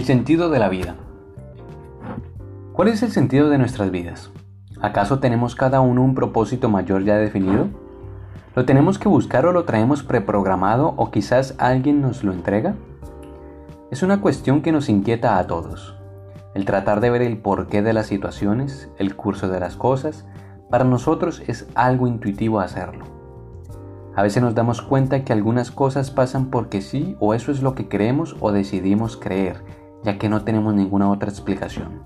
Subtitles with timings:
[0.00, 0.94] El sentido de la vida.
[2.72, 4.30] ¿Cuál es el sentido de nuestras vidas?
[4.80, 7.66] ¿Acaso tenemos cada uno un propósito mayor ya definido?
[8.56, 12.76] ¿Lo tenemos que buscar o lo traemos preprogramado o quizás alguien nos lo entrega?
[13.90, 15.98] Es una cuestión que nos inquieta a todos.
[16.54, 20.24] El tratar de ver el porqué de las situaciones, el curso de las cosas,
[20.70, 23.04] para nosotros es algo intuitivo hacerlo.
[24.16, 27.74] A veces nos damos cuenta que algunas cosas pasan porque sí o eso es lo
[27.74, 29.62] que creemos o decidimos creer
[30.04, 32.02] ya que no tenemos ninguna otra explicación.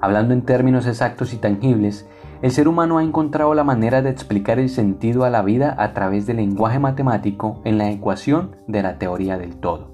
[0.00, 2.06] Hablando en términos exactos y tangibles,
[2.42, 5.94] el ser humano ha encontrado la manera de explicar el sentido a la vida a
[5.94, 9.90] través del lenguaje matemático en la ecuación de la teoría del todo.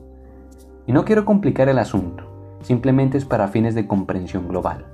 [0.87, 4.87] Y no quiero complicar el asunto, simplemente es para fines de comprensión global.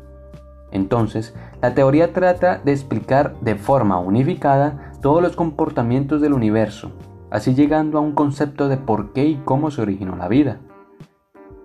[0.70, 6.92] Entonces, la teoría trata de explicar de forma unificada todos los comportamientos del universo,
[7.30, 10.58] así llegando a un concepto de por qué y cómo se originó la vida.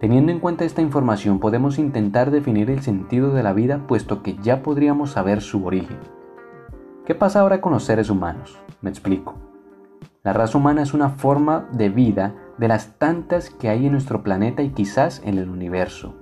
[0.04, 4.36] Teniendo en cuenta esta información podemos intentar definir el sentido de la vida puesto que
[4.44, 5.98] ya podríamos saber su origen.
[7.06, 8.60] ¿Qué pasa ahora con los seres humanos?
[8.82, 9.36] Me explico.
[10.22, 14.24] La raza humana es una forma de vida de las tantas que hay en nuestro
[14.24, 16.14] planeta y quizás en el universo.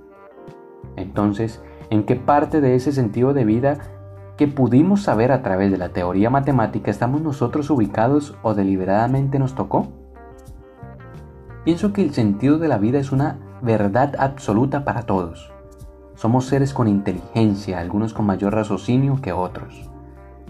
[0.94, 1.60] Entonces,
[1.90, 3.78] ¿en qué parte de ese sentido de vida
[4.36, 9.56] que pudimos saber a través de la teoría matemática estamos nosotros ubicados o deliberadamente nos
[9.56, 9.88] tocó?
[11.64, 15.52] Pienso que el sentido de la vida es una verdad absoluta para todos.
[16.14, 19.88] Somos seres con inteligencia, algunos con mayor raciocinio que otros.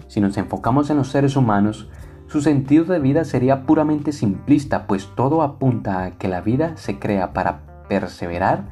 [0.07, 1.89] Si nos enfocamos en los seres humanos,
[2.27, 6.99] su sentido de vida sería puramente simplista, pues todo apunta a que la vida se
[6.99, 8.65] crea para perseverar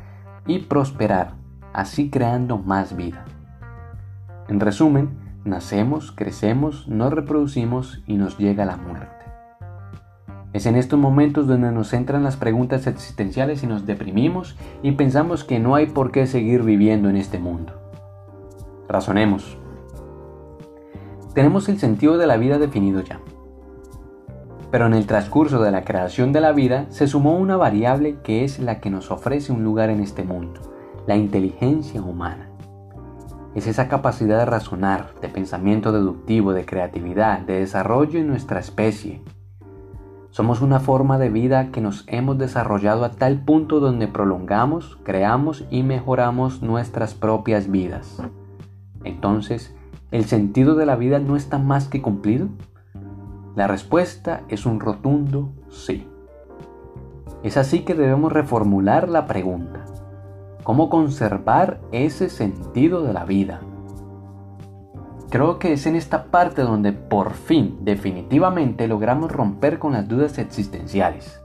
[0.48, 1.36] y prosperar,
[1.73, 3.26] así creando más vida.
[4.48, 9.20] En resumen, nacemos, crecemos, nos reproducimos y nos llega la muerte.
[10.54, 15.45] Es en estos momentos donde nos entran las preguntas existenciales y nos deprimimos y pensamos
[15.45, 17.73] que no hay por qué seguir viviendo en este mundo.
[18.90, 19.58] Razonemos.
[21.34, 23.22] Tenemos el sentido de la vida definido ya.
[24.72, 28.44] Pero en el transcurso de la creación de la vida se sumó una variable que
[28.44, 30.60] es la que nos ofrece un lugar en este mundo,
[31.08, 32.50] la inteligencia humana.
[33.56, 39.22] Es esa capacidad de razonar, de pensamiento deductivo, de creatividad, de desarrollo en nuestra especie,
[40.31, 45.65] somos una forma de vida que nos hemos desarrollado a tal punto donde prolongamos, creamos
[45.69, 48.21] y mejoramos nuestras propias vidas.
[49.03, 49.75] Entonces,
[50.11, 52.47] ¿el sentido de la vida no está más que cumplido?
[53.55, 56.08] La respuesta es un rotundo sí.
[57.43, 59.83] Es así que debemos reformular la pregunta.
[60.63, 63.61] ¿Cómo conservar ese sentido de la vida?
[65.31, 70.37] Creo que es en esta parte donde por fin, definitivamente, logramos romper con las dudas
[70.37, 71.42] existenciales.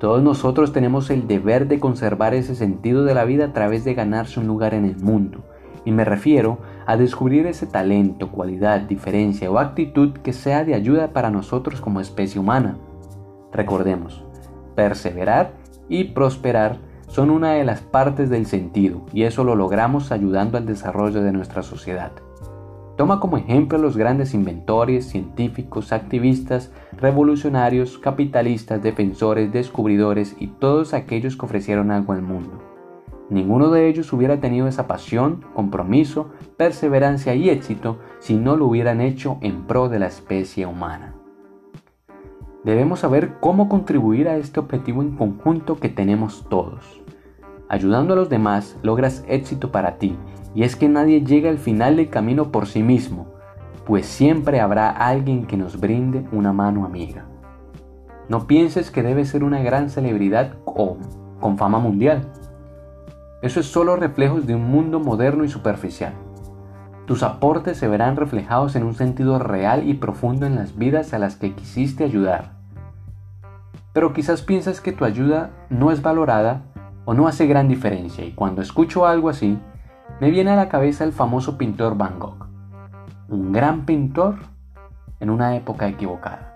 [0.00, 3.92] Todos nosotros tenemos el deber de conservar ese sentido de la vida a través de
[3.92, 5.44] ganarse un lugar en el mundo,
[5.84, 11.08] y me refiero a descubrir ese talento, cualidad, diferencia o actitud que sea de ayuda
[11.08, 12.78] para nosotros como especie humana.
[13.52, 14.24] Recordemos,
[14.74, 15.52] perseverar
[15.86, 20.64] y prosperar son una de las partes del sentido, y eso lo logramos ayudando al
[20.64, 22.12] desarrollo de nuestra sociedad.
[22.96, 30.92] Toma como ejemplo a los grandes inventores, científicos, activistas, revolucionarios, capitalistas, defensores, descubridores y todos
[30.92, 32.62] aquellos que ofrecieron algo al mundo.
[33.30, 39.00] Ninguno de ellos hubiera tenido esa pasión, compromiso, perseverancia y éxito si no lo hubieran
[39.00, 41.14] hecho en pro de la especie humana.
[42.62, 47.02] Debemos saber cómo contribuir a este objetivo en conjunto que tenemos todos.
[47.68, 50.16] Ayudando a los demás logras éxito para ti
[50.54, 53.26] y es que nadie llega al final del camino por sí mismo,
[53.86, 57.24] pues siempre habrá alguien que nos brinde una mano amiga.
[58.28, 60.96] No pienses que debes ser una gran celebridad o
[61.40, 62.28] con fama mundial.
[63.42, 66.12] Eso es solo reflejos de un mundo moderno y superficial.
[67.06, 71.18] Tus aportes se verán reflejados en un sentido real y profundo en las vidas a
[71.18, 72.52] las que quisiste ayudar.
[73.92, 76.62] Pero quizás piensas que tu ayuda no es valorada
[77.04, 79.58] o no hace gran diferencia y cuando escucho algo así,
[80.20, 82.46] me viene a la cabeza el famoso pintor Van Gogh,
[83.28, 84.36] un gran pintor
[85.20, 86.52] en una época equivocada.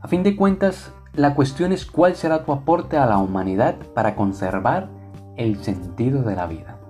[0.00, 4.16] A fin de cuentas, la cuestión es cuál será tu aporte a la humanidad para
[4.16, 4.88] conservar
[5.36, 6.81] el sentido de la vida.